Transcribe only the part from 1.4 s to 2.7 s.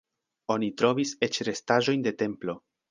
restaĵojn de templo.